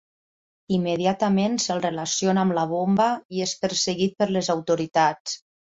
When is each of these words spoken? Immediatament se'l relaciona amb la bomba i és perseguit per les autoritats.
Immediatament 0.77 1.59
se'l 1.65 1.83
relaciona 1.85 2.47
amb 2.47 2.57
la 2.61 2.65
bomba 2.75 3.11
i 3.37 3.47
és 3.49 3.57
perseguit 3.67 4.21
per 4.23 4.33
les 4.35 4.53
autoritats. 4.57 5.43